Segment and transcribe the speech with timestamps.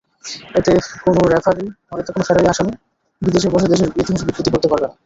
[0.57, 0.71] এতে
[1.03, 1.19] কোনো
[2.27, 2.73] ফেরারি আসামি
[3.21, 4.93] বিদেশে বসে দেশের ইতিহাস বিকৃতি করতে পারবে না।